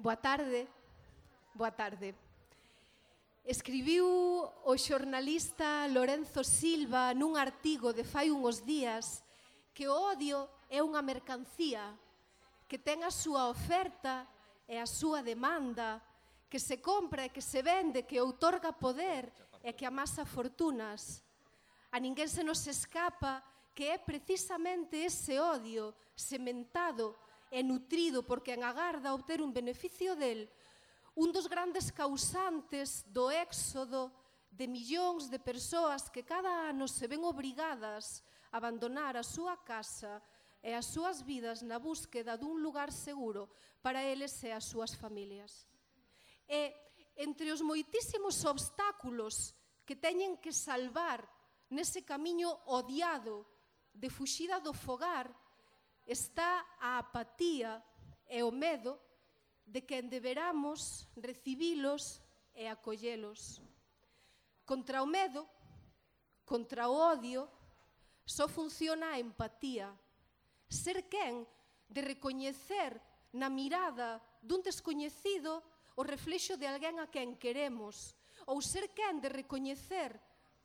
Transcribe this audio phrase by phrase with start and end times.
[0.00, 0.66] Boa tarde.
[1.52, 2.14] Boa tarde.
[3.44, 9.20] Escribiu o xornalista Lorenzo Silva nun artigo de fai uns días
[9.76, 11.92] que o odio é unha mercancía
[12.64, 14.24] que ten a súa oferta
[14.64, 16.00] e a súa demanda,
[16.48, 19.28] que se compra e que se vende, que outorga poder
[19.60, 21.20] e que amasa fortunas.
[21.92, 23.44] A ninguén se nos escapa
[23.76, 30.46] que é precisamente ese odio sementado e nutrido por quen agarda obter un beneficio del,
[31.18, 34.14] un dos grandes causantes do éxodo
[34.50, 40.22] de millóns de persoas que cada ano se ven obrigadas a abandonar a súa casa
[40.62, 43.50] e as súas vidas na búsqueda dun lugar seguro
[43.82, 45.66] para eles e as súas familias.
[46.46, 46.74] E
[47.16, 49.56] entre os moitísimos obstáculos
[49.86, 51.24] que teñen que salvar
[51.72, 53.46] nese camiño odiado
[53.94, 55.30] de fuxida do fogar,
[56.10, 57.78] está a apatía
[58.26, 58.98] e o medo
[59.62, 62.18] de que deberamos recibilos
[62.50, 63.62] e acollelos.
[64.66, 65.46] Contra o medo,
[66.42, 67.46] contra o odio,
[68.26, 69.94] só funciona a empatía.
[70.66, 71.46] Ser quen
[71.86, 72.98] de recoñecer
[73.30, 75.62] na mirada dun descoñecido
[75.94, 78.18] o reflexo de alguén a quen queremos,
[78.50, 80.18] ou ser quen de recoñecer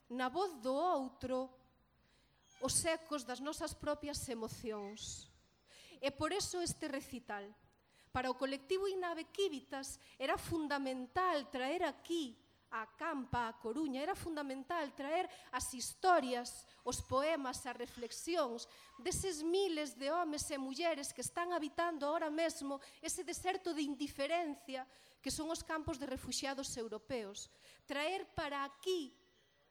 [0.09, 1.53] na voz do outro
[2.61, 5.29] os ecos das nosas propias emocións.
[6.01, 7.45] E por eso este recital.
[8.11, 12.35] Para o colectivo Inave Quívitas era fundamental traer aquí
[12.71, 18.67] a Campa, a Coruña, era fundamental traer as historias, os poemas, as reflexións
[18.99, 24.83] deses miles de homes e mulleres que están habitando ahora mesmo ese deserto de indiferencia
[25.23, 27.47] que son os campos de refugiados europeos.
[27.87, 29.15] Traer para aquí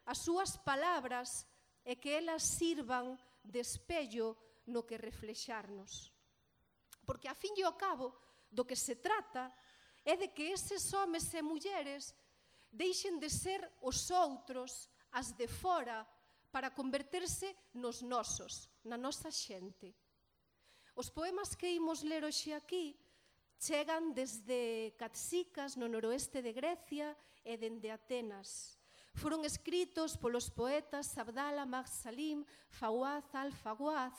[0.09, 1.45] as súas palabras
[1.85, 6.14] e que elas sirvan de espello no que reflexarnos
[7.05, 8.13] porque a fin e ao cabo
[8.51, 9.53] do que se trata
[10.05, 12.15] é de que eses homes e mulleres
[12.73, 16.07] deixen de ser os outros, as de fora,
[16.51, 19.95] para converterse nos nosos, na nosa xente.
[20.95, 22.95] Os poemas que imos ler hoxe aquí
[23.59, 28.77] chegan desde Catsicas, no noroeste de Grecia, e dende Atenas.
[29.15, 34.15] Foron escritos polos poetas Abdala Magsalim, Fawaz Al-Fawaz,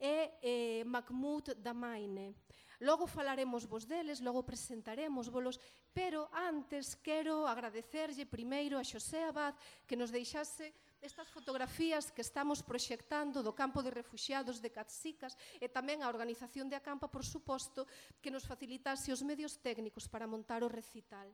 [0.00, 2.32] e eh, Mahmoud Damaine.
[2.80, 5.60] Logo falaremos vos deles, logo presentaremos volos,
[5.92, 9.52] pero antes quero agradecerlle primeiro a Xosé Abad
[9.84, 10.72] que nos deixase
[11.04, 16.72] estas fotografías que estamos proxectando do campo de refugiados de Catsicas e tamén a organización
[16.72, 17.84] de Acampa, por suposto,
[18.24, 21.28] que nos facilitase os medios técnicos para montar o recital.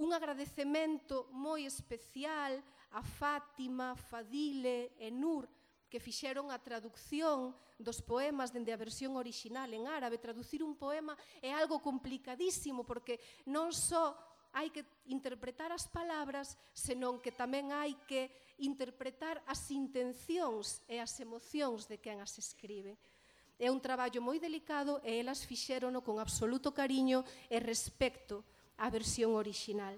[0.00, 2.60] Un agradecemento moi especial
[2.92, 5.48] a Fátima, Fadile e Nur,
[5.90, 10.18] que fixeron a traducción dos poemas dende a versión orixinal en árabe.
[10.18, 11.14] Traducir un poema
[11.44, 14.16] é algo complicadísimo porque non só
[14.56, 21.12] hai que interpretar as palabras, senón que tamén hai que interpretar as intencións e as
[21.20, 22.96] emocións de quen as escribe.
[23.60, 28.44] É un traballo moi delicado e elas fixérono con absoluto cariño e respecto
[28.80, 29.96] á versión orixinal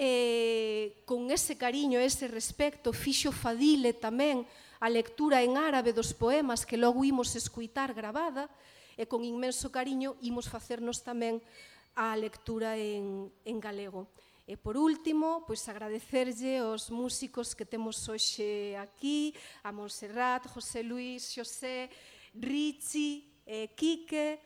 [0.00, 4.48] eh, con ese cariño ese respecto fixo fadile tamén
[4.80, 8.48] a lectura en árabe dos poemas que logo imos escuitar gravada
[8.96, 11.44] e con inmenso cariño imos facernos tamén
[11.92, 14.08] a lectura en, en galego.
[14.48, 21.28] E por último, pois agradecerlle aos músicos que temos hoxe aquí, a Montserrat, José Luis,
[21.28, 21.92] Xosé,
[22.32, 24.40] Richie, eh, Quique,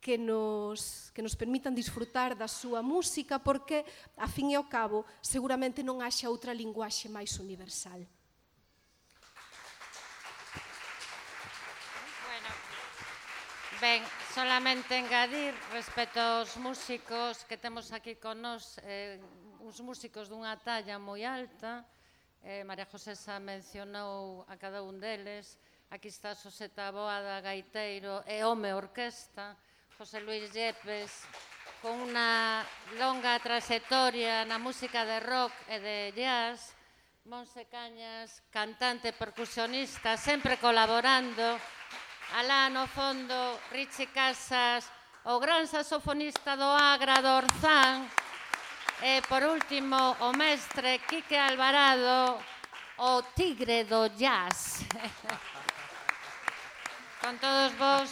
[0.00, 3.84] que nos, que nos permitan disfrutar da súa música porque,
[4.16, 8.00] a fin e ao cabo, seguramente non haxa outra linguaxe máis universal.
[12.24, 12.50] Bueno,
[13.84, 14.00] ben,
[14.32, 19.20] solamente engadir respecto aos músicos que temos aquí con nós, eh,
[19.60, 21.84] uns músicos dunha talla moi alta,
[22.40, 25.60] eh, María José xa mencionou a cada un deles,
[25.92, 29.60] aquí está Soseta Boada, Gaiteiro e Home Orquesta,
[30.00, 31.28] José Luis Yepes,
[31.84, 32.64] con unha
[32.96, 36.72] longa trayectoria na música de rock e de jazz,
[37.28, 41.44] Monse Cañas, cantante percusionista, sempre colaborando,
[42.32, 43.36] alá no fondo,
[43.76, 44.88] Richie Casas,
[45.28, 48.08] o gran saxofonista do Agra do Orzán,
[49.04, 52.40] e por último o mestre Quique Alvarado,
[52.96, 54.80] o tigre do jazz.
[57.20, 58.08] Con todos vos.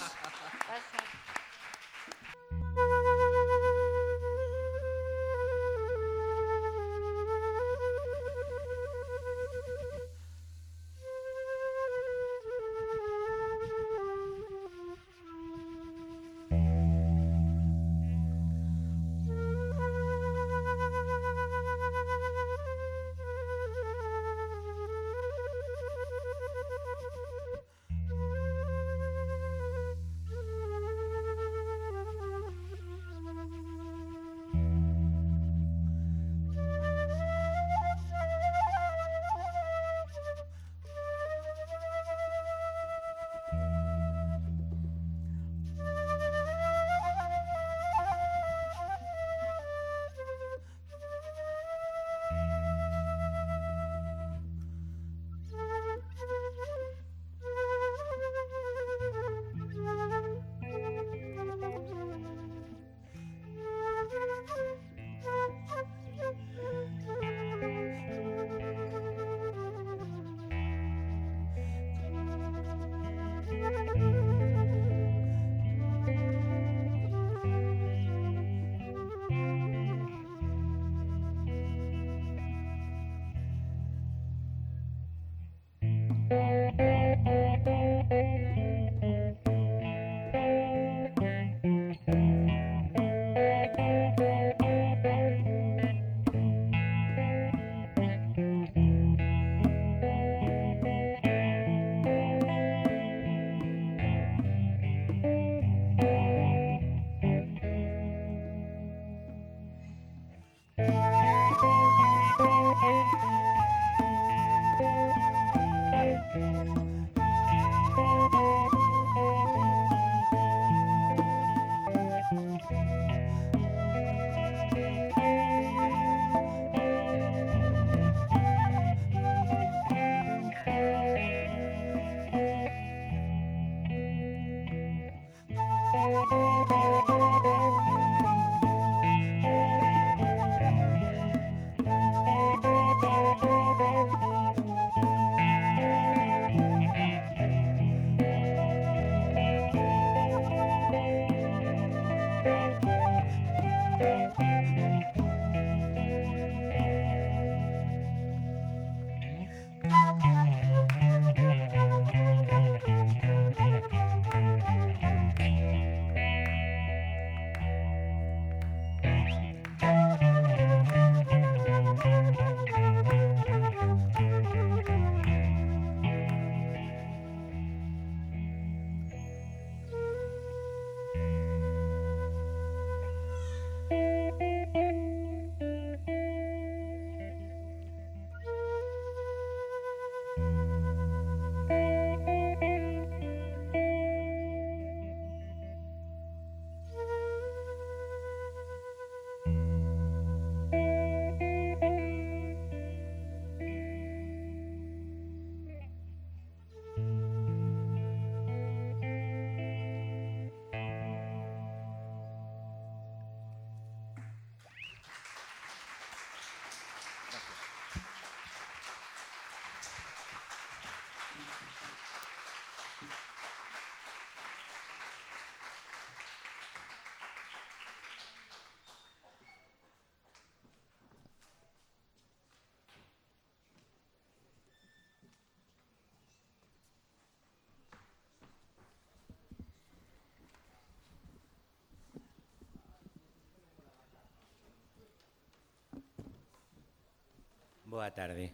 [247.98, 248.53] Boa tarde.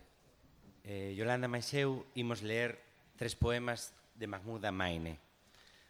[0.84, 2.80] Eh, Yolanda Maixeu imos ler
[3.20, 5.20] tres poemas de Mahmoud Amaine.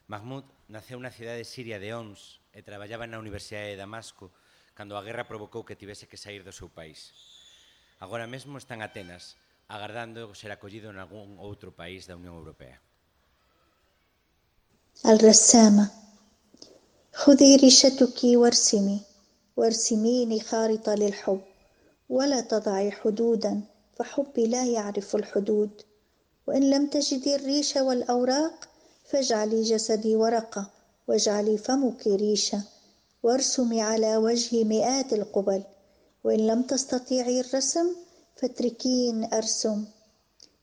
[0.08, 4.34] Mahmoud naceu na cidade siria de Ons e traballaba na Universidade de Damasco
[4.74, 7.12] cando a guerra provocou que tivese que sair do seu país.
[8.00, 9.36] Agora mesmo está en Atenas,
[9.68, 12.80] agardando ser acollido en algún outro país da Unión Europea.
[15.06, 15.92] الرسامة
[17.14, 19.02] خذي ريشتك وارسمي
[19.58, 21.42] وارسميني خارطة للحب
[22.09, 23.61] ولا تضعي حدودا
[23.97, 25.71] فحبي لا يعرف الحدود.
[26.47, 28.69] وإن لم تجدي الريش والأوراق
[29.05, 30.71] فاجعلي جسدي ورقة
[31.09, 32.63] واجعلي فمك ريشة
[33.23, 35.63] وارسمي على وجهي مئات القبل.
[36.25, 37.97] وإن لم تستطيعي الرسم
[38.37, 39.85] فاتركين أرسم.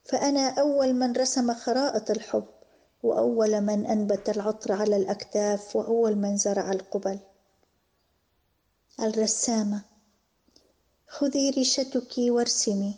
[0.05, 2.45] فأنا أول من رسم خرائط الحب
[3.03, 7.19] وأول من أنبت العطر على الأكتاف وأول من زرع القبل.
[8.99, 9.90] الرسامة.
[11.11, 12.95] خذي ريشتك وارسمي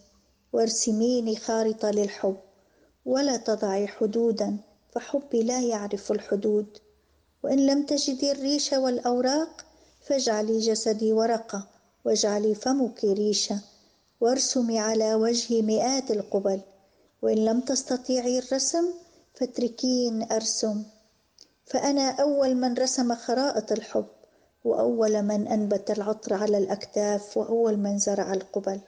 [0.54, 2.38] وارسميني خارطة للحب
[3.06, 4.58] ولا تضعي حدودا
[4.92, 6.78] فحبي لا يعرف الحدود.
[7.44, 9.66] وإن لم تجدي الريش والأوراق
[10.02, 11.68] فاجعلي جسدي ورقة
[12.06, 13.60] واجعلي فمك ريشة
[14.22, 16.62] وارسمي على وجهي مئات القبل.
[17.22, 18.86] وإن لم تستطيعي الرسم
[19.36, 20.84] فاتركين أرسم.
[21.66, 24.06] فأنا أول من رسم خرائط الحب.
[24.65, 28.81] وأول من أنبت العطر على الأكتاف وأول من زرع القبل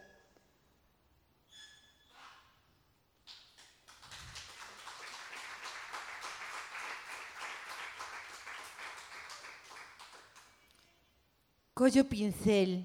[11.81, 12.85] Collo pincel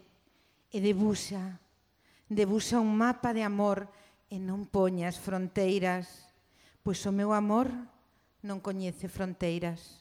[0.71, 1.59] e debuxa,
[2.31, 3.91] debuxa un mapa de amor
[4.31, 6.31] e non poñas fronteiras,
[6.79, 7.67] pois o meu amor
[8.39, 9.98] non coñece fronteiras.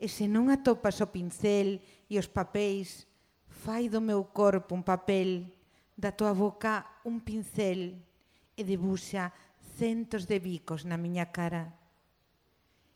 [0.00, 1.76] e se non atopas o pincel
[2.08, 3.04] e os papéis,
[3.46, 5.52] fai do meu corpo un papel,
[5.92, 8.00] da tua boca un pincel
[8.56, 9.28] e debuxa
[9.76, 11.68] centos de bicos na miña cara.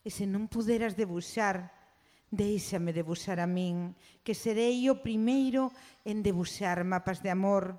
[0.01, 1.69] E se non puderas debuxar,
[2.33, 3.93] deixame debuxar a min,
[4.25, 5.69] que serei o primeiro
[6.09, 7.77] en debuxar mapas de amor,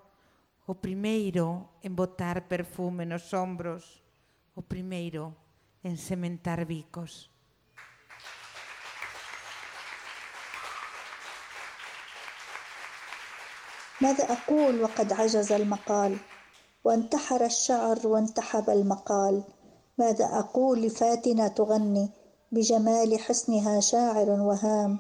[0.70, 4.06] o primeiro en botar perfume nos ombros,
[4.54, 5.34] o primeiro
[5.82, 7.34] en sementar bicos.
[14.02, 16.18] ماذا أقول وقد عجز المقال؟
[16.84, 19.44] وانتحر الشعر وانتحب المقال.
[19.98, 22.10] ماذا أقول لفاتنة تغني
[22.52, 25.00] بجمال حسنها شاعر وهام؟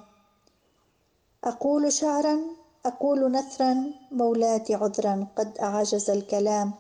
[1.43, 2.39] أقول شعرا
[2.85, 3.75] أقول نثرا
[4.11, 6.73] مولاتي عذرا قد أعجز الكلام.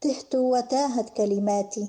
[0.00, 1.88] تهت وتاهت كلماتي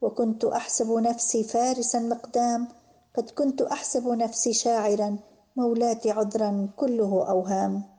[0.00, 2.68] وكنت أحسب نفسي فارسا مقدام
[3.16, 5.16] قد كنت أحسب نفسي شاعرا
[5.56, 7.97] مولاتي عذرا كله أوهام.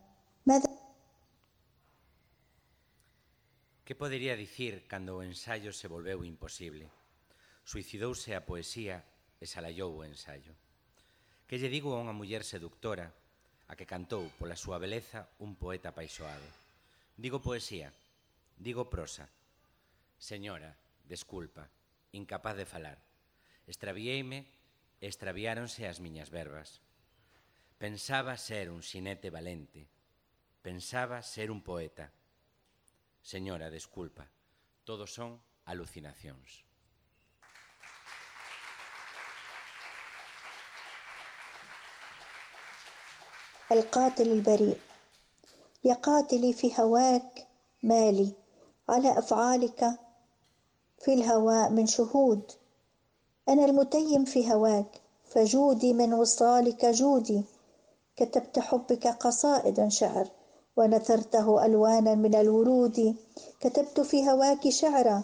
[3.89, 6.85] Que podería dicir cando o ensaio se volveu imposible?
[7.65, 9.01] Suicidouse a poesía
[9.41, 10.53] e salallou o ensaio.
[11.49, 13.09] Que lle digo a unha muller seductora
[13.65, 16.45] a que cantou pola súa beleza un poeta paixoado.
[17.17, 17.89] Digo poesía,
[18.61, 19.25] digo prosa.
[20.21, 20.77] Señora,
[21.09, 21.65] desculpa,
[22.13, 23.01] incapaz de falar.
[23.65, 24.45] Extraviéime
[25.01, 26.77] e extraviáronse as miñas verbas.
[27.81, 29.89] Pensaba ser un xinete valente.
[30.61, 32.13] Pensaba ser un poeta
[33.21, 34.27] Señora, desculpa,
[34.83, 36.69] todos son alucinacións.
[43.71, 44.79] القاتل البريء.
[45.83, 47.47] يا قاتلي في هواك
[47.83, 48.33] مالي.
[48.89, 49.99] على أفعالك
[50.99, 52.51] في الهواء من شهود.
[53.49, 55.01] أنا المتيم في هواك.
[55.29, 57.43] فجودي من وصالك جودي.
[58.15, 60.38] كتبت حبك قصائد شعر.
[60.79, 63.15] ونثرته ألوانا من الورود.
[63.59, 65.23] كتبت في هواك شعرا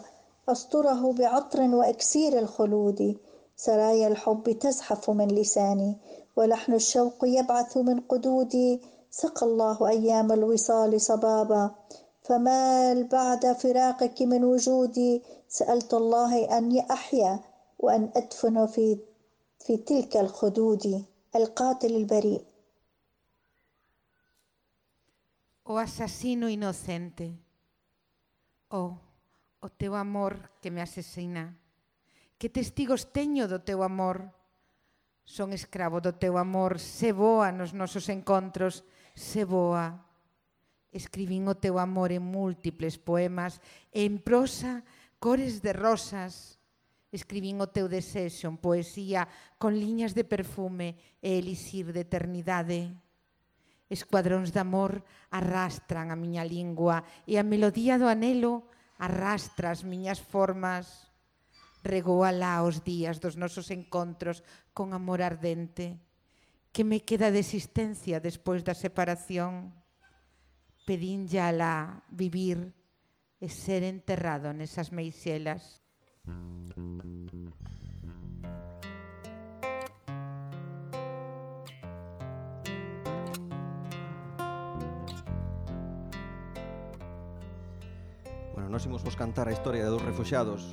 [0.50, 3.18] أسطره بعطر وإكسير الخلود.
[3.58, 5.98] سرايا الحب تزحف من لساني
[6.36, 8.82] ولحن الشوق يبعث من قدودي.
[9.12, 11.72] سقى الله أيام الوصال صبابا.
[12.24, 17.40] فمال بعد فراقك من وجودي؟ سألت الله أن أحيا
[17.80, 18.98] وأن أدفن في
[19.60, 21.04] في تلك الخدود.
[21.36, 22.42] القاتل البريء.
[25.66, 27.34] o asasino inocente.
[28.70, 28.94] O,
[29.62, 31.58] o teu amor que me asesina.
[32.38, 34.30] Que testigos teño do teu amor?
[35.26, 38.86] Son escravo do teu amor, se boa nos nosos encontros,
[39.18, 40.06] se boa.
[40.94, 43.58] Escribín o teu amor en múltiples poemas,
[43.90, 44.86] en prosa,
[45.18, 46.62] cores de rosas.
[47.10, 49.26] Escribín o teu desexo en poesía,
[49.58, 50.94] con liñas de perfume
[51.26, 52.94] e elixir de eternidade
[53.90, 58.66] Escuadróns de amor arrastran a miña lingua e a melodía do anelo
[58.98, 61.14] arrastra as miñas formas.
[61.86, 64.42] Regou alá os días dos nosos encontros
[64.74, 66.02] con amor ardente.
[66.74, 69.70] Que me queda de existencia despois da separación?
[70.90, 72.74] Pedínlle alá vivir
[73.38, 75.86] e ser enterrado nesas meixelas.
[76.26, 77.25] Mm -hmm.
[88.76, 90.70] nós imos vos cantar a historia de dos refuxados.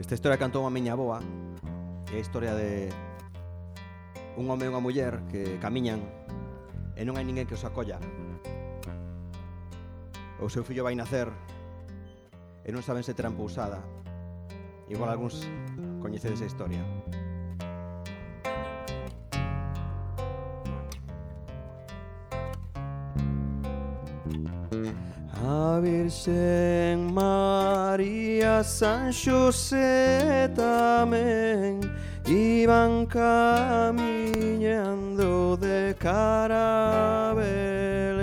[0.00, 1.22] Esta historia cantou a miña boa,
[2.10, 2.90] é a historia de
[4.34, 6.02] un home e unha muller que camiñan
[6.98, 8.02] e non hai ninguén que os acolla.
[10.42, 11.30] O seu fillo vai nacer
[12.66, 13.78] e non saben se terán pousada.
[14.90, 15.46] Igual algúns
[16.02, 16.82] coñecedes a historia.
[25.40, 31.80] A Virxen María San Xosé tamén
[32.26, 33.96] Iban camiñando
[35.56, 38.18] de cara a Belén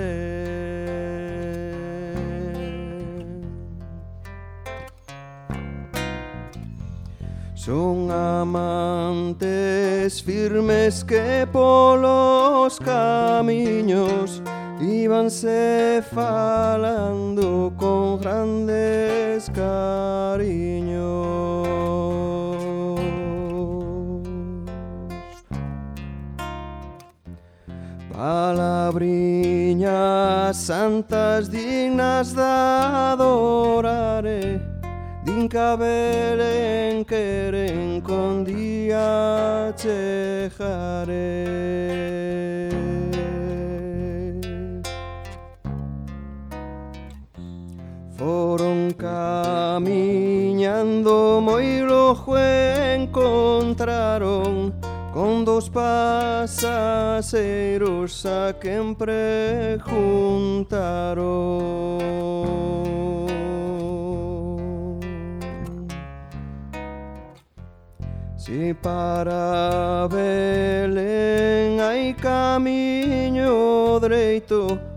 [7.55, 9.41] Son amantes
[10.22, 14.44] firmes que polos camiños
[14.82, 21.05] Íbanse falando con grandes cariños.
[28.12, 34.62] Palabriñas santas dignas de adorare
[35.25, 39.74] Din que a Belén queren con día
[49.75, 52.38] camiñando moi lojo
[52.98, 54.74] encontraron
[55.13, 56.65] con dos pasaseiros
[58.25, 59.86] a quen preguntaron
[68.38, 74.95] Si para Belén hai camiño dreito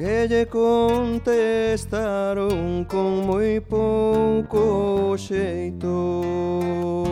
[0.00, 7.04] que lle contestaron con moi pouco xeito.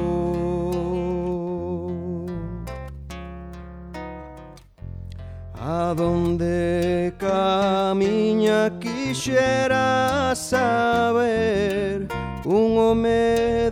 [5.61, 12.09] A donde camiña quixera saber
[12.51, 13.71] Un home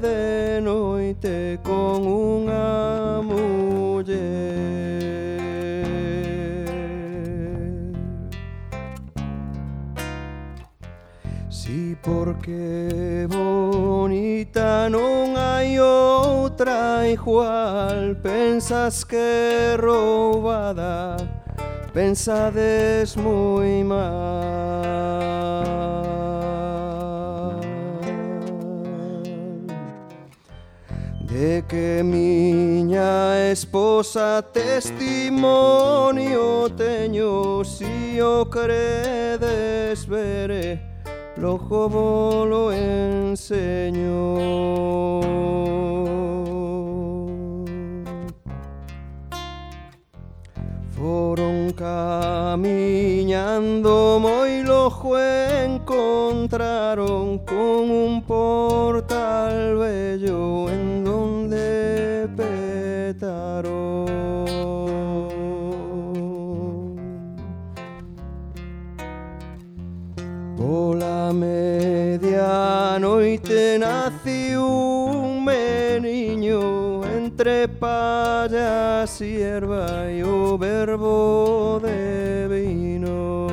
[12.47, 21.17] Porque bonita non hai outra igual Pensas que roubada
[21.91, 24.07] Pensades moi mal.
[31.27, 35.51] De que miña esposa testimonio
[36.77, 40.86] teño Si o credes veré
[41.39, 44.37] Lojo bolo enseño
[50.97, 52.65] Foron camiñando
[54.19, 60.71] moi lojo encontraron con un portal bello
[79.47, 83.47] hierba y o verbo de vino.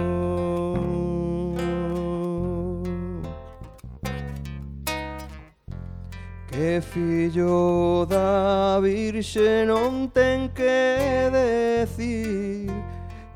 [6.48, 12.72] Que fillo da virxe non ten que decir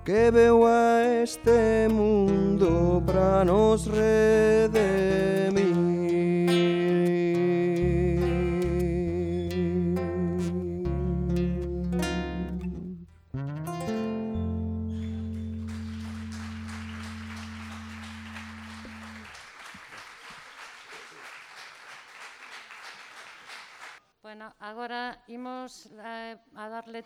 [0.06, 4.76] que veu a este mundo para nos redimir.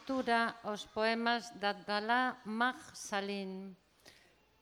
[0.01, 3.69] lectura aos poemas de Abdalá Maj Salim.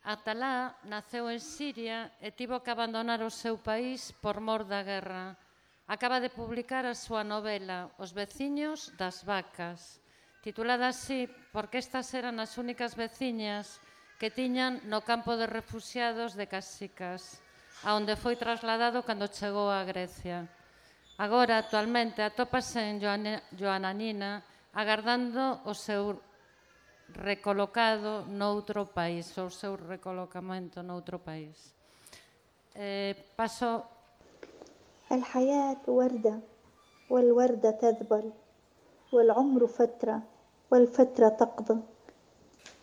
[0.04, 5.40] Atalá naceu en Siria e tivo que abandonar o seu país por mor da guerra.
[5.88, 10.04] Acaba de publicar a súa novela Os veciños das vacas,
[10.44, 13.80] titulada así porque estas eran as únicas veciñas
[14.20, 17.40] que tiñan no campo de refugiados de Casicas,
[17.88, 20.52] onde foi trasladado cando chegou a Grecia.
[21.16, 23.00] Agora, actualmente, atópase en
[23.56, 26.20] Joananina, agardando o seu
[27.14, 31.74] recolocado noutro país, o seu recolocamento noutro país.
[32.76, 33.84] Eh, paso.
[35.12, 36.40] الحياة وردة
[37.10, 38.32] والوردة تذبل
[39.14, 40.22] والعمر فترة
[40.72, 41.80] والفترة تقضي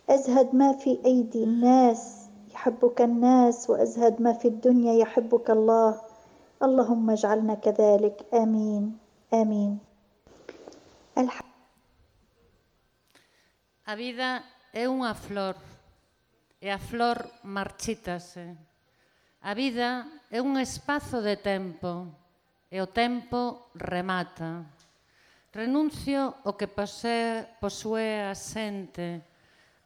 [0.09, 6.01] أزهد ما في أيدي الناس يحبك الناس وأزهد ما في الدنيا يحبك الله.
[6.63, 8.25] اللهم اجعلنا كذلك.
[8.33, 8.97] آمين.
[9.33, 9.86] آمين.
[13.87, 14.43] A vida
[14.75, 15.55] é unha flor
[16.59, 18.51] e a flor marchítase.
[19.39, 22.11] A vida é un espazo de tempo
[22.67, 24.67] e o tempo remata.
[25.55, 29.23] Renuncio o que posee, posúe a xente.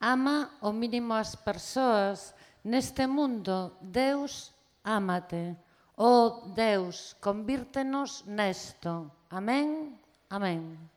[0.01, 2.33] Ama o mínimo as persoas.
[2.65, 4.49] Neste mundo, Deus
[4.81, 5.53] ámate.
[6.01, 9.13] Ó oh, Deus, convírtenos nesto.
[9.29, 9.93] Amén,
[10.33, 10.89] amén.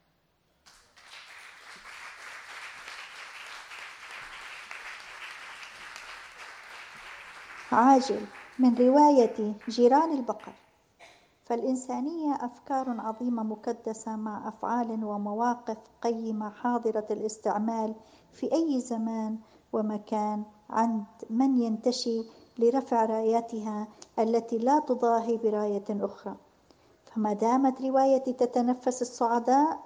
[7.74, 8.20] عاجل
[8.58, 10.52] من رواية جيران البقر.
[11.44, 17.94] فالإنسانية أفكار عظيمة مكدسة مع أفعال ومواقف قيمة حاضرة الاستعمال
[18.32, 19.38] في أي زمان
[19.72, 22.22] ومكان عند من ينتشي
[22.58, 26.34] لرفع راياتها التي لا تضاهي براية أخرى.
[27.04, 29.80] فما دامت روايتي تتنفس الصعداء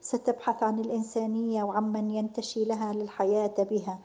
[0.00, 3.98] ستبحث عن الإنسانية وعمن ينتشي لها للحياة بها.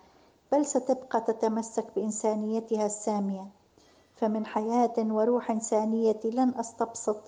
[0.52, 3.48] بل ستبقى تتمسك بإنسانيتها السامية.
[4.16, 7.22] فمن حياة وروح إنسانية لن أستبسط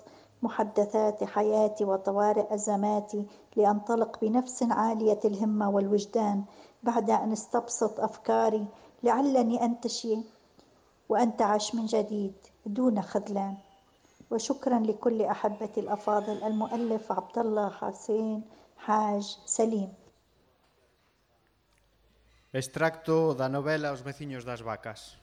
[0.44, 6.44] محدثات حياتي وطوارئ أزماتي لأنطلق بنفس عالية الهمة والوجدان
[6.84, 8.66] بعد أن استبسط أفكاري
[9.04, 10.18] لعلني أنتشي
[11.10, 12.34] وأنتعش من جديد
[12.66, 13.56] دون خذلان.
[14.32, 18.44] وشكرا لكل أحبتي الأفاضل المؤلف عبد الله حسين
[18.78, 19.94] حاج سليم.
[22.52, 25.16] Extracto da novela Os veciños das vacas.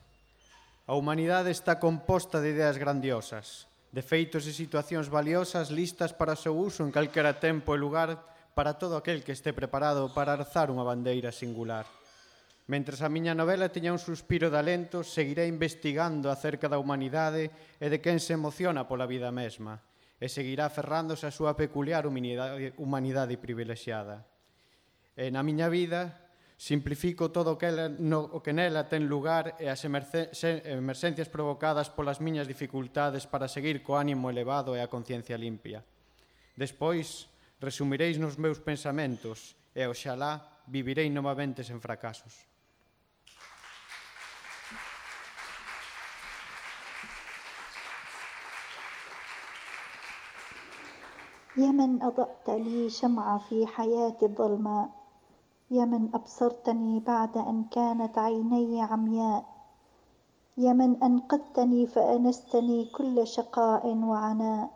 [0.89, 6.41] A humanidade está composta de ideas grandiosas, de feitos e situacións valiosas listas para o
[6.41, 8.17] seu uso en calquera tempo e lugar
[8.57, 11.85] para todo aquel que este preparado para arzar unha bandeira singular.
[12.65, 17.93] Mentres a miña novela teña un suspiro de alento, seguiré investigando acerca da humanidade e
[17.93, 19.77] de quen se emociona pola vida mesma,
[20.17, 24.25] e seguirá aferrándose a súa peculiar humanidade privilexiada.
[25.13, 29.58] E na miña vida, simplifico todo o que, ela, no, o que nela ten lugar
[29.58, 34.80] e as emerce, se, emerxencias provocadas polas miñas dificultades para seguir co ánimo elevado e
[34.80, 35.82] a conciencia limpia.
[36.54, 37.34] Despois,
[37.64, 42.34] Resumireis nos meus pensamentos e, oxalá, vivirei novamente sen fracasos.
[51.56, 54.97] يا من أضأت لي شمعة في حياتي الظلماء
[55.71, 59.45] يا من أبصرتني بعد أن كانت عيني عمياء.
[60.57, 64.69] يا من أنقذتني فأنستني كل شقاء وعناء.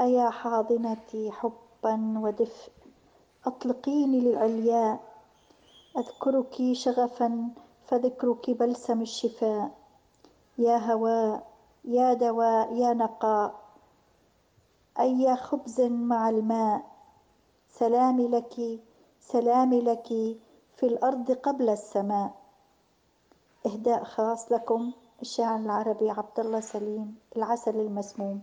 [0.00, 2.72] أيا حاضنتي حبا ودفء
[3.46, 5.00] أطلقيني للعلياء.
[5.98, 7.48] أذكرك شغفا
[7.86, 9.70] فذكرك بلسم الشفاء.
[10.58, 11.46] يا هواء
[11.84, 13.54] يا دواء يا نقاء.
[15.00, 16.84] أي خبز مع الماء
[17.68, 18.80] سلامي لك
[19.32, 20.08] سلامي لك
[20.76, 22.32] في الأرض قبل السماء
[23.66, 28.42] إهداء خاص لكم الشاعر العربي عبد الله سليم العسل المسموم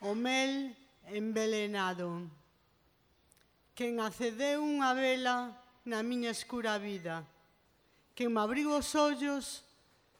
[0.00, 0.76] O mel
[1.10, 2.30] envelenado.
[3.74, 5.50] Quen acedeu unha vela
[5.82, 7.26] na miña escura vida.
[8.14, 9.64] Quen me abriu os ollos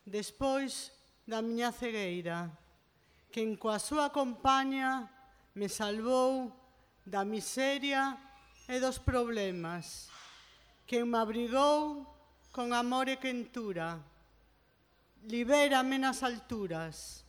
[0.03, 0.91] despois
[1.31, 2.51] da miña cegueira.
[3.31, 5.07] Quen coa súa compaña
[5.55, 6.64] me salvou
[7.05, 8.17] da miseria
[8.69, 10.09] e dos problemas,
[10.87, 12.09] que me abrigou
[12.51, 14.01] con amor e quentura.
[15.25, 17.25] Libérame nas alturas,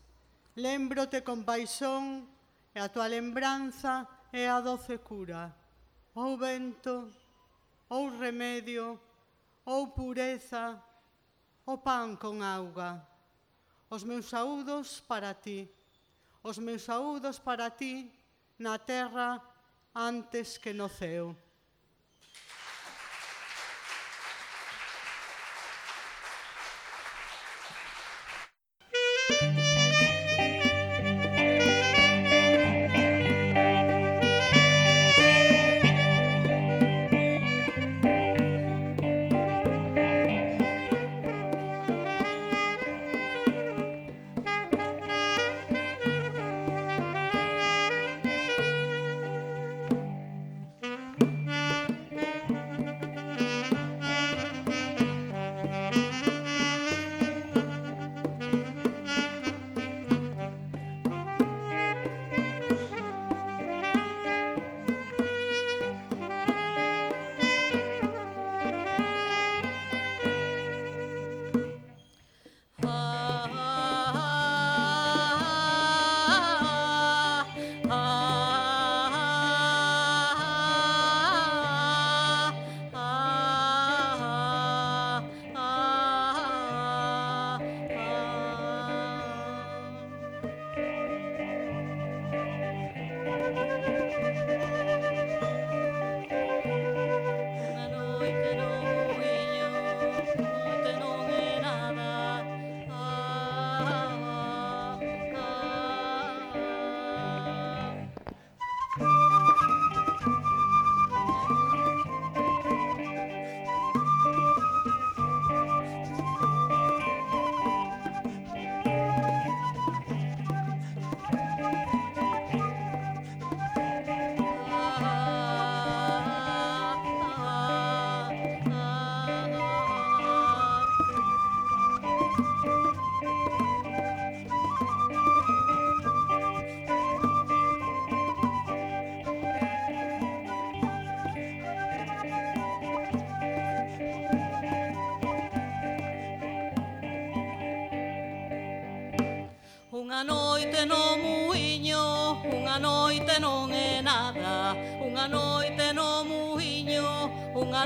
[0.55, 2.27] lembrote con paixón
[2.75, 5.51] e a tua lembranza é a doce cura.
[6.15, 7.11] Ou vento,
[7.89, 8.99] ou remedio,
[9.65, 10.79] ou pureza,
[11.65, 13.03] o pan con auga.
[13.89, 15.67] Os meus saúdos para ti,
[16.43, 18.11] os meus saúdos para ti
[18.59, 19.41] na terra
[19.95, 21.36] antes que no ceo.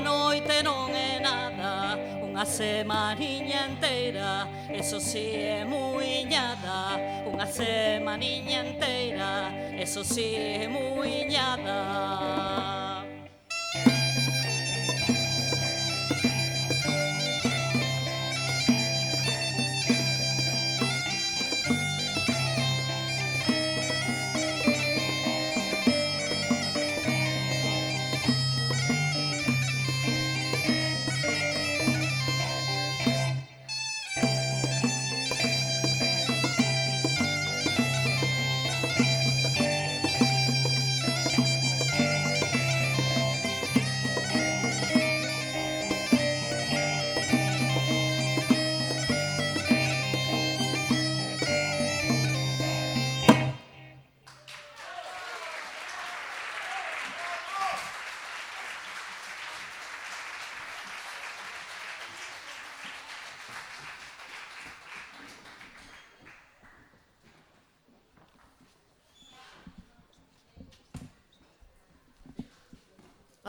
[0.00, 6.96] noite non é nada Unha semaniña enteira, eso si é muiñada
[7.28, 12.79] Unha semaniña enteira, eso si é muiñada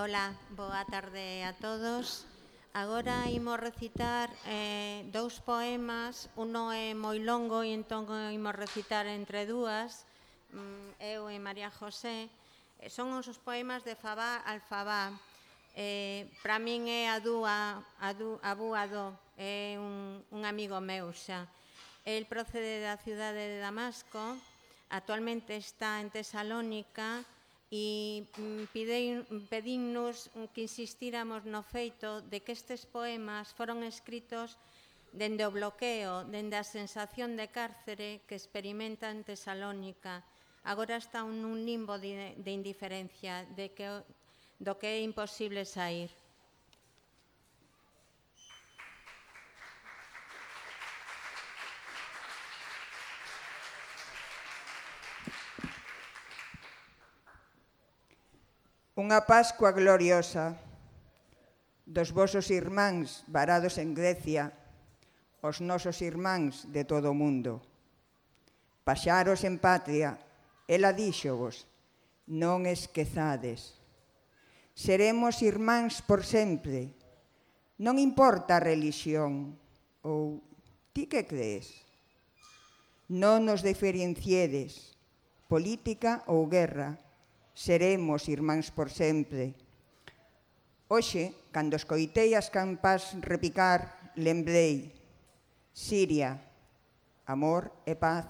[0.02, 2.26] Ola, boa tarde a todos.
[2.74, 9.46] Agora imos recitar eh, dous poemas, uno é moi longo e entón imos recitar entre
[9.46, 10.10] dúas,
[10.58, 12.34] mm, eu e María José.
[12.82, 15.14] Eh, son os poemas de Fabá Alfabá.
[15.78, 20.82] Eh, para min é a dúa, a, dú, a búa do, é un, un amigo
[20.82, 21.46] meu xa.
[22.10, 24.34] El procede da cidade de Damasco,
[24.90, 27.22] actualmente está en Tesalónica,
[27.72, 34.60] e mm, pidei, pedinnos que insistíramos no feito de que estes poemas foron escritos
[35.16, 40.28] dende o bloqueo, dende a sensación de cárcere que experimenta en Tesalónica.
[40.68, 43.88] Agora está un, un limbo de, de indiferencia, de que,
[44.60, 46.12] do que é imposible sair.
[58.91, 60.60] Unha Pascua gloriosa
[61.88, 64.51] dos vosos irmáns varados en Grecia,
[65.39, 67.63] os nosos irmáns de todo o mundo.
[68.84, 70.19] Paxaros en patria,
[70.67, 71.71] ela díxovos,
[72.27, 73.80] non esquezades.
[74.75, 76.91] Seremos irmáns por sempre,
[77.80, 79.56] non importa a religión,
[80.04, 80.43] ou
[80.91, 81.80] ti que crees?
[83.08, 84.99] Non nos diferenciedes,
[85.47, 86.99] política ou guerra,
[87.62, 89.54] seremos irmáns por sempre.
[90.89, 94.89] Hoxe, cando escoitei as campas repicar, lembrei
[95.69, 96.41] Siria,
[97.30, 98.26] amor e paz.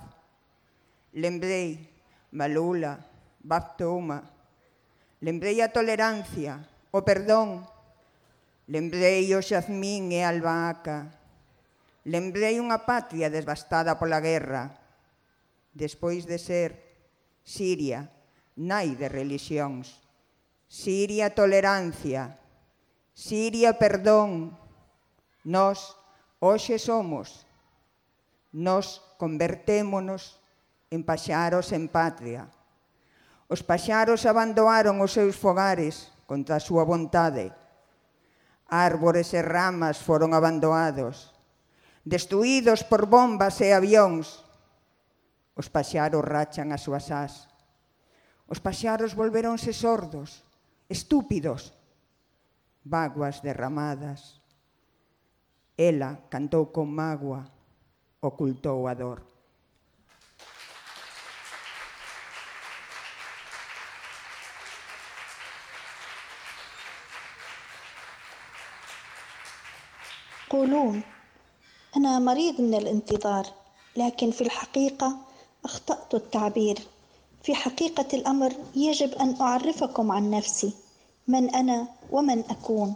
[1.16, 1.80] Lembrei
[2.36, 3.00] Malula,
[3.40, 4.20] Baptoma.
[5.24, 7.64] Lembrei a tolerancia, o perdón.
[8.68, 11.08] Lembrei o xazmín e a albahaca.
[12.04, 14.76] Lembrei unha patria devastada pola guerra.
[15.72, 16.70] Despois de ser
[17.42, 18.21] Siria,
[18.56, 20.00] nai de religións.
[20.72, 22.42] Siria tolerancia,
[23.14, 24.56] Siria perdón.
[25.44, 25.98] Nós
[26.40, 27.46] hoxe somos,
[28.54, 30.40] nós convertémonos
[30.90, 32.48] en paxaros en patria.
[33.52, 37.52] Os paxaros abandoaron os seus fogares contra a súa vontade.
[38.72, 41.36] Árbores e ramas foron abandoados,
[42.08, 44.46] destruídos por bombas e avións.
[45.58, 47.51] Os paxaros rachan as súas as
[48.51, 50.43] Os paxaros volveronse sordos,
[50.89, 51.75] estúpidos,
[52.85, 54.41] vaguas derramadas.
[55.77, 57.51] Ela cantou con mágoa,
[58.23, 59.21] ocultou a dor.
[70.57, 71.03] يقولون
[71.97, 73.47] أنا مريض من الانتظار
[73.97, 75.19] لكن في الحقيقة
[75.65, 76.79] أخطأت التعبير
[77.44, 80.72] في حقيقة الأمر يجب أن أعرفكم عن نفسي
[81.28, 82.94] من أنا ومن أكون.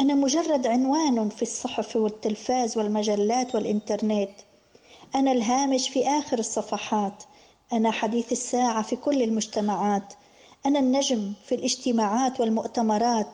[0.00, 4.30] أنا مجرد عنوان في الصحف والتلفاز والمجلات والإنترنت.
[5.14, 7.22] أنا الهامش في آخر الصفحات.
[7.72, 10.14] أنا حديث الساعة في كل المجتمعات.
[10.66, 13.26] أنا النجم في الاجتماعات والمؤتمرات.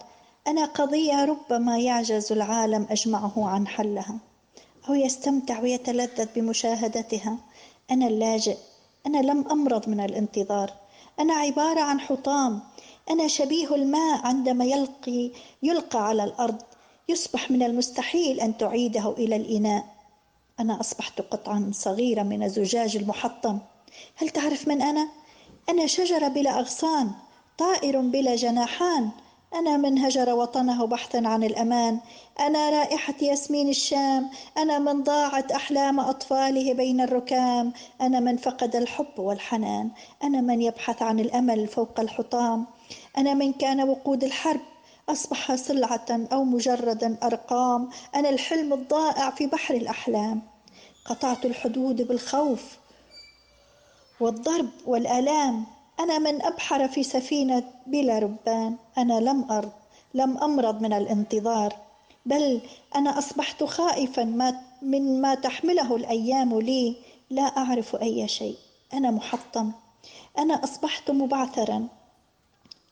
[0.46, 4.18] أنا قضية ربما يعجز العالم أجمعه عن حلها
[4.88, 7.36] أو يستمتع ويتلذذ بمشاهدتها.
[7.90, 8.56] أنا اللاجئ.
[9.08, 10.72] أنا لم أمرض من الانتظار.
[11.20, 12.60] أنا عبارة عن حطام.
[13.10, 15.30] أنا شبيه الماء عندما يلقي
[15.62, 16.62] يلقى على الأرض.
[17.08, 19.84] يصبح من المستحيل أن تعيده إلى الإناء.
[20.60, 23.58] أنا أصبحت قطعا صغيرة من الزجاج المحطم.
[24.16, 25.08] هل تعرف من أنا؟
[25.68, 27.10] أنا شجرة بلا أغصان
[27.58, 29.10] طائر بلا جناحان.
[29.54, 32.00] أنا من هجر وطنه بحثا عن الأمان.
[32.40, 34.30] أنا رائحة ياسمين الشام.
[34.58, 37.72] أنا من ضاعت أحلام أطفاله بين الركام.
[38.00, 39.90] أنا من فقد الحب والحنان.
[40.22, 42.66] أنا من يبحث عن الأمل فوق الحطام.
[43.18, 44.60] أنا من كان وقود الحرب.
[45.08, 47.88] أصبح سلعة أو مجردا أرقام.
[48.14, 50.42] أنا الحلم الضائع في بحر الأحلام.
[51.04, 52.78] قطعت الحدود بالخوف
[54.20, 55.77] والضرب والآلام.
[56.00, 58.76] أنا من أبحر في سفينة بلا ربان.
[58.98, 59.72] أنا لم أرض
[60.14, 61.76] لم أمرض من الانتظار.
[62.26, 62.60] بل
[62.94, 66.96] أنا أصبحت خائفا ما من ما تحمله الأيام لي.
[67.30, 68.56] لا أعرف أي شيء.
[68.94, 69.72] أنا محطم.
[70.38, 71.88] أنا أصبحت مبعثرا.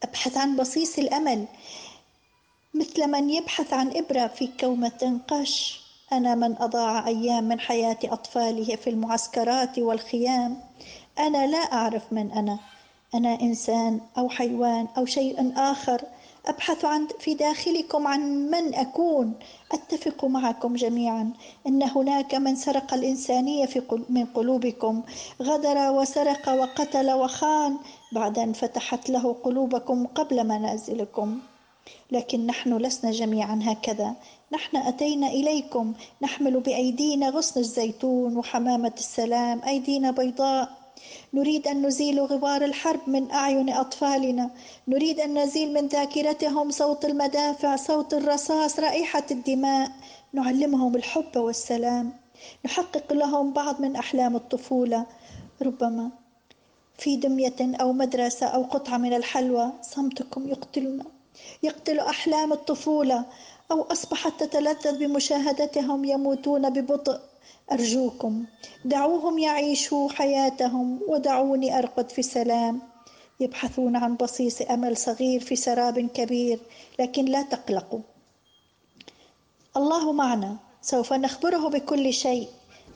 [0.02, 1.46] أبحث عن بصيص الأمل.
[2.74, 5.80] مثل من يبحث عن إبرة في كومة قش.
[6.12, 10.60] أنا من أضاع أيام من حياة أطفاله في المعسكرات والخيام.
[11.18, 12.58] أنا لا أعرف من أنا.
[13.16, 16.02] أنا إنسان أو حيوان أو شيء آخر
[16.46, 19.32] أبحث عن في داخلكم عن من أكون.
[19.72, 21.32] أتفق معكم جميعا
[21.66, 25.02] إن هناك من سرق الإنسانية في قل- من قلوبكم.
[25.42, 27.76] غدر وسرق وقتل وخان.
[28.12, 31.38] بعد أن فتحت له قلوبكم قبل منازلكم.
[32.12, 34.14] لكن نحن لسنا جميعا هكذا.
[34.52, 35.92] نحن أتينا إليكم.
[36.22, 40.85] نحمل بأيدينا غصن الزيتون وحمامة السلام أيدينا بيضاء.
[41.34, 44.50] نريد أن نزيل غبار الحرب من أعين أطفالنا.
[44.88, 49.90] نريد أن نزيل من ذاكرتهم صوت المدافع صوت الرصاص رائحة الدماء.
[50.32, 52.12] نعلمهم الحب والسلام.
[52.64, 55.06] نحقق لهم بعض من أحلام الطفولة.
[55.62, 56.10] ربما
[56.98, 61.04] في دمية أو مدرسة أو قطعة من الحلوى صمتكم يقتلنا
[61.62, 63.24] يقتل أحلام الطفولة
[63.70, 67.20] أو أصبحت تتلذذ بمشاهدتهم يموتون ببطء.
[67.72, 68.44] أرجوكم
[68.84, 72.80] دعوهم يعيشوا حياتهم ودعوني أرقد في سلام
[73.40, 76.60] يبحثون عن بصيص أمل صغير في سراب كبير
[76.98, 78.00] لكن لا تقلقوا.
[79.76, 82.48] الله معنا سوف نخبره بكل شيء.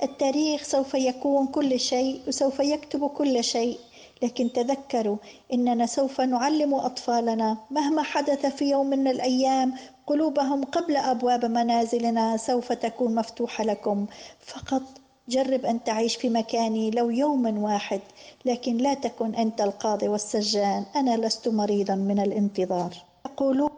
[0.02, 3.78] التاريخ سوف يكون كل شيء وسوف يكتب كل شيء.
[4.22, 5.16] لكن تذكروا
[5.52, 9.74] إننا سوف نعلم أطفالنا مهما حدث في يوم من الأيام
[10.06, 14.06] قلوبهم قبل أبواب منازلنا سوف تكون مفتوحة لكم.
[14.40, 14.82] فقط
[15.28, 18.00] جرب أن تعيش في مكاني لو يوما واحد
[18.44, 20.84] لكن لا تكن أنت القاضي والسجان.
[20.96, 22.94] أنا لست مريضا من الانتظار.
[23.26, 23.70] يقولون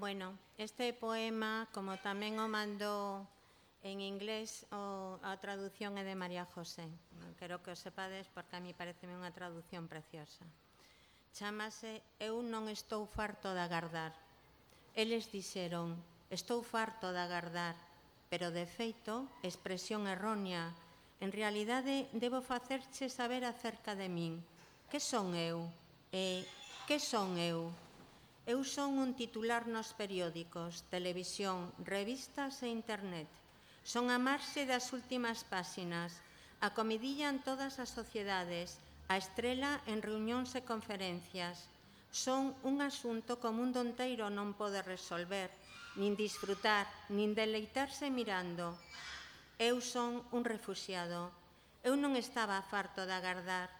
[0.00, 3.22] Bueno, este poema, como tamén o mandou
[3.86, 6.90] en inglés, o, a traducción é de María José.
[7.38, 10.42] Quero que o sepades porque a mí parece unha traducción preciosa.
[11.30, 14.10] Chámase Eu non estou farto de agardar.
[14.98, 15.94] Eles dixeron,
[16.26, 17.78] estou farto de agardar,
[18.26, 20.74] pero de feito, expresión errónea,
[21.22, 24.42] en realidade debo facerche saber acerca de min.
[24.90, 25.70] Que son eu?
[26.10, 26.42] E
[26.90, 27.83] que son eu?
[28.44, 33.24] Eu son un titular nos periódicos, televisión, revistas e internet.
[33.88, 36.20] Son a marxe das últimas páxinas,
[36.60, 38.76] a comidilla en todas as sociedades,
[39.08, 41.72] a estrela en reunións e conferencias.
[42.12, 45.48] Son un asunto que o mundo inteiro non pode resolver,
[45.96, 48.76] nin disfrutar, nin deleitarse mirando.
[49.56, 51.32] Eu son un refugiado.
[51.80, 53.72] Eu non estaba farto de agardar.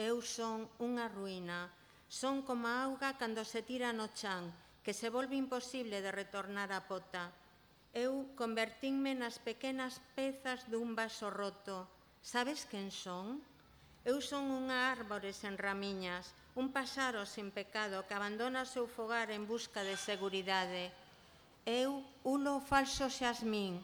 [0.00, 1.68] Eu son unha ruína
[2.08, 4.54] Son como a auga cando se tira no chan,
[4.86, 7.34] que se volve imposible de retornar a pota.
[7.90, 11.90] Eu convertínme nas pequenas pezas dun vaso roto.
[12.22, 13.42] Sabes quen son?
[14.06, 19.34] Eu son unha árbore sen ramiñas, un pasaro sin pecado que abandona o seu fogar
[19.34, 20.94] en busca de seguridade.
[21.66, 23.82] Eu uno falso xasmín,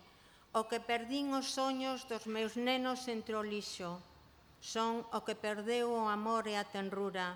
[0.54, 3.98] o que perdín os soños dos meus nenos entre o lixo.
[4.62, 7.34] Son o que perdeu o amor e a tenrura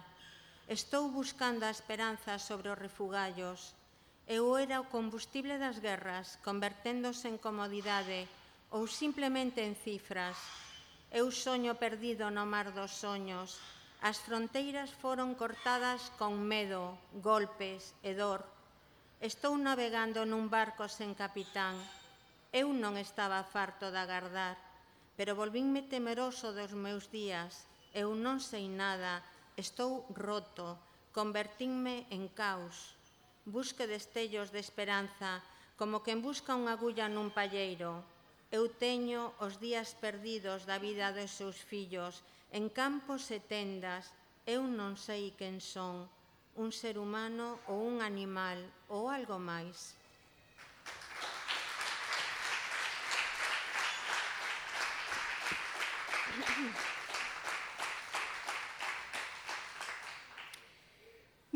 [0.66, 3.70] Estou buscando a esperanza sobre os refugallos.
[4.26, 8.26] Eu era o combustible das guerras, converténdose en comodidade
[8.74, 10.34] ou simplemente en cifras.
[11.14, 13.62] Eu soño perdido no mar dos soños.
[14.02, 18.42] As fronteiras foron cortadas con medo, golpes e dor.
[19.22, 21.78] Estou navegando nun barco sen capitán.
[22.50, 24.58] Eu non estaba farto de agardar,
[25.14, 27.70] pero volvínme temeroso dos meus días.
[27.94, 29.22] Eu non sei nada,
[29.56, 30.76] estou roto,
[31.16, 32.92] convertínme en caos.
[33.48, 35.40] Busque destellos de esperanza,
[35.80, 38.04] como quen busca unha agulla nun palleiro.
[38.52, 42.20] Eu teño os días perdidos da vida dos seus fillos,
[42.52, 44.12] en campos e tendas,
[44.44, 46.04] eu non sei quen son,
[46.60, 48.60] un ser humano ou un animal
[48.92, 49.96] ou algo máis.
[56.36, 56.92] Thank you.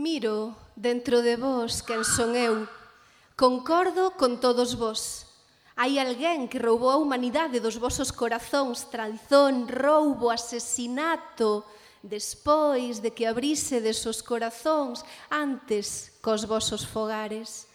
[0.01, 2.65] Miro dentro de vos quen son eu.
[3.37, 5.29] Concordo con todos vos.
[5.77, 11.69] Hai alguén que roubou a humanidade dos vosos corazóns, traición, roubo, asesinato,
[12.01, 17.69] despois de que abrise desos corazóns antes cos vosos fogares.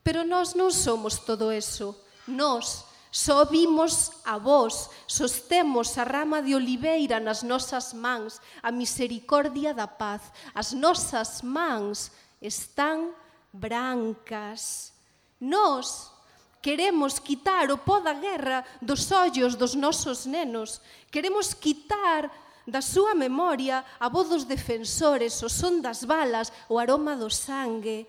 [0.00, 1.92] Pero nós non somos todo eso.
[2.24, 9.72] Nós só vimos a vós, sostemos a rama de oliveira nas nosas mans, a misericordia
[9.72, 10.20] da paz.
[10.54, 13.14] As nosas mans están
[13.52, 14.92] brancas.
[15.40, 16.12] Nós
[16.60, 20.80] queremos quitar o pó da guerra dos ollos dos nosos nenos,
[21.10, 22.30] queremos quitar
[22.66, 28.06] da súa memoria a voz dos defensores, o son das balas, o aroma do sangue.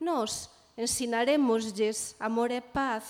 [0.00, 3.04] Nós ensinarémoslles amor e paz,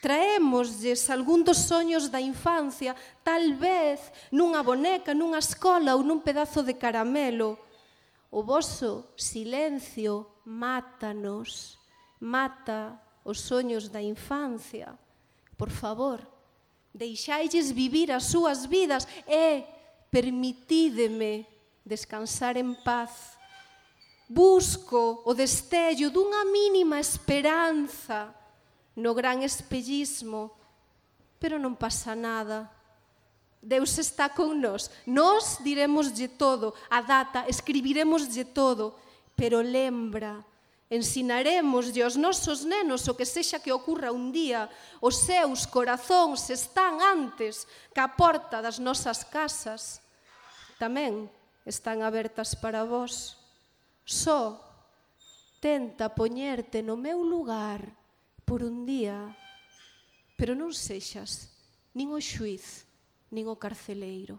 [0.00, 2.94] traémoslles algún dos soños da infancia,
[3.24, 7.58] tal vez nunha boneca, nunha escola ou nun pedazo de caramelo.
[8.30, 11.80] O voso silencio mátanos,
[12.20, 14.94] mata os soños da infancia.
[15.56, 16.20] Por favor,
[16.92, 19.64] deixailles vivir as súas vidas e
[20.10, 21.48] permitídeme
[21.84, 23.34] descansar en paz.
[24.28, 28.34] Busco o destello dunha mínima esperanza
[28.96, 30.56] no gran espellismo,
[31.36, 32.72] pero non pasa nada.
[33.60, 34.88] Deus está con nós.
[35.04, 38.96] Nós diremoslle todo, a data, escribiremoslle todo,
[39.36, 40.40] pero lembra,
[40.86, 44.70] Ensinaremoslle aos nosos nenos o que sexa que ocurra un día,
[45.02, 49.98] os seus corazóns están antes que a porta das nosas casas.
[50.78, 51.26] Tamén
[51.66, 53.34] están abertas para vós.
[54.06, 54.62] Só
[55.58, 57.82] tenta poñerte no meu lugar
[58.46, 59.34] por un día,
[60.38, 61.50] pero non sexas
[61.98, 62.86] nin o xuiz,
[63.34, 64.38] nin o carceleiro.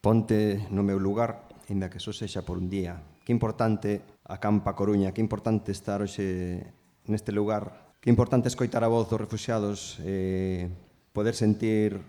[0.00, 2.96] Ponte no meu lugar, inda que só sexa por un día.
[3.22, 6.64] Que importante a Campa Coruña, que importante estar hoxe
[7.04, 7.92] neste lugar.
[8.00, 10.72] Que importante escoitar a voz dos refugiados eh,
[11.12, 12.00] poder sentir,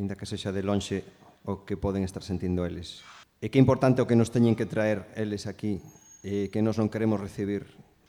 [0.00, 1.04] inda que sexa de lonxe,
[1.46, 3.06] o que poden estar sentindo eles.
[3.38, 5.78] E que importante o que nos teñen que traer eles aquí,
[6.26, 7.68] e que nos non queremos recibir.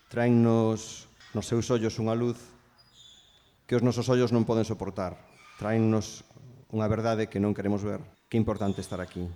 [0.10, 2.39] Traennos nos seus ollos unha luz
[3.68, 5.20] que os nosos ollos non poden soportar.
[5.60, 6.24] Traennos
[6.72, 8.00] unha verdade que non queremos ver.
[8.32, 9.28] Que importante estar aquí.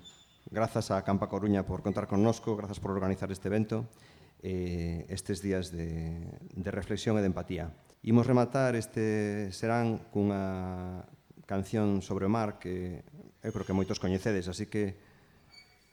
[0.48, 3.92] Grazas a Campa Coruña por contar connosco, grazas por organizar este evento,
[4.40, 6.24] eh, estes días de,
[6.56, 7.76] de reflexión e de empatía.
[8.04, 11.06] Imos rematar este serán cunha
[11.46, 13.06] canción sobre o mar que
[13.46, 14.98] eu creo que moitos coñecedes, así que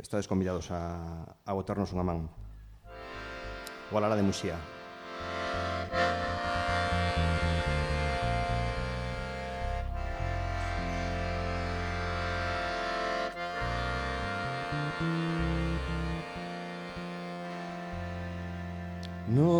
[0.00, 2.32] estades convidados a, a botarnos unha man.
[3.92, 4.56] O Alara de Muxía.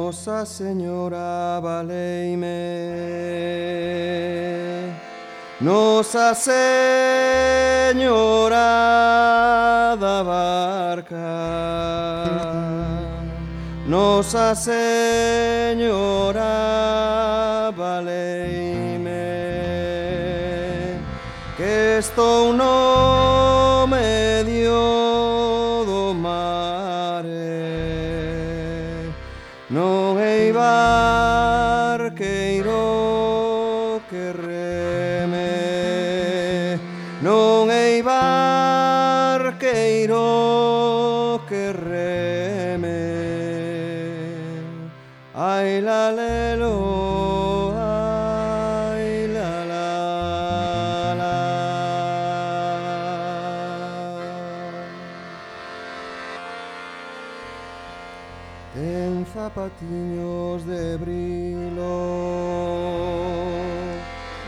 [0.09, 2.49] Nosa Señora valeime.
[5.61, 6.57] Nosa Señora
[10.01, 11.29] da barca.
[13.87, 16.41] Nosa Señora
[17.77, 19.13] valeime.
[21.59, 23.28] Que estou no
[61.19, 61.99] tranquilo.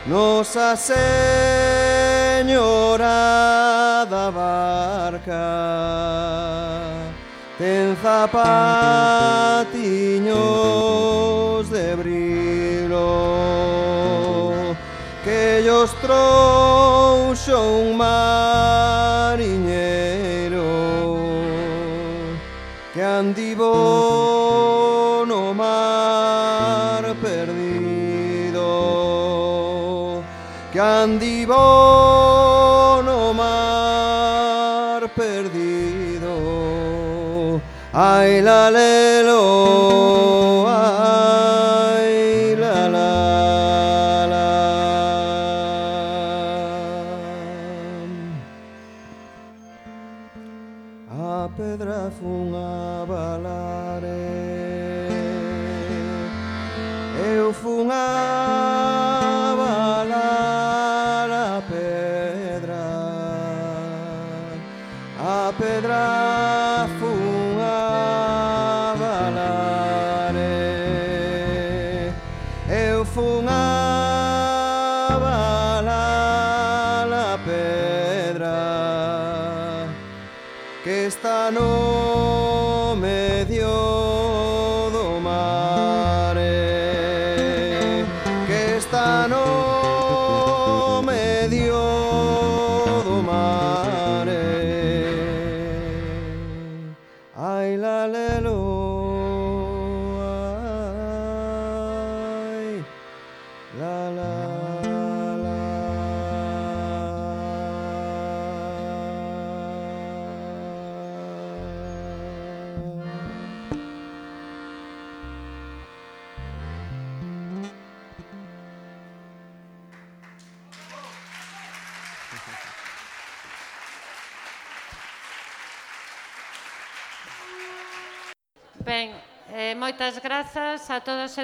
[0.07, 0.97] Nosa Señora
[4.11, 5.35] da Barca
[7.59, 8.31] ten zapatiños
[11.71, 13.07] de brilo
[15.23, 19.70] que ellos trouxo un mariño
[31.01, 36.32] que andivo no mar perdido.
[37.92, 39.99] Ay la lelo
[78.31, 79.87] piedra
[80.85, 82.49] que esta noche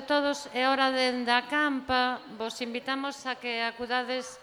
[0.07, 2.23] todos, é hora de da campa.
[2.39, 4.39] Vos invitamos a que acudades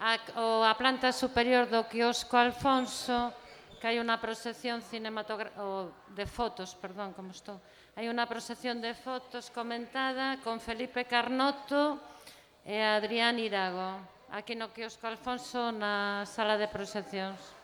[0.00, 3.28] a, o, a planta superior do quiosco Alfonso,
[3.76, 5.60] que hai unha proxección cinematográfica
[6.16, 7.60] de fotos, perdón, como estou.
[7.92, 12.00] Hai unha proxección de fotos comentada con Felipe Carnoto
[12.64, 14.00] e Adrián Irago,
[14.32, 17.61] aquí no quiosco Alfonso na sala de proxeccións.